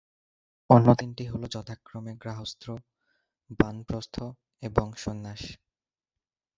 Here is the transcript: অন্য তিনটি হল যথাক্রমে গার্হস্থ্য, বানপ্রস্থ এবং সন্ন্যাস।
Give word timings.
অন্য 0.69 0.87
তিনটি 0.95 1.23
হল 1.25 1.43
যথাক্রমে 1.47 2.13
গার্হস্থ্য, 2.23 2.69
বানপ্রস্থ 3.59 4.15
এবং 4.63 4.87
সন্ন্যাস। 4.95 5.41